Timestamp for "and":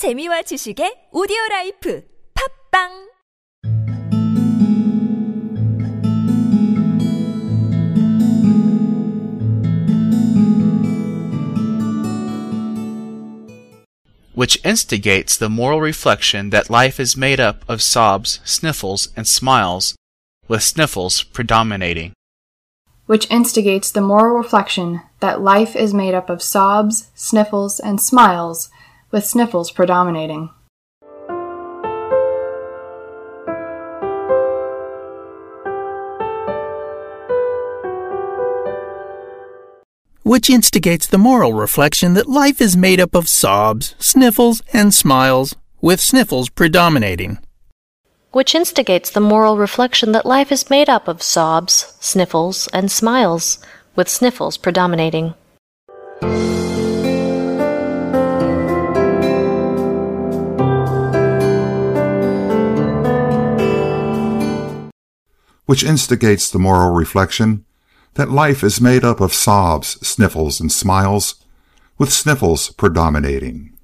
19.14-19.28, 27.80-28.00, 44.72-44.94, 52.68-52.92, 70.58-70.72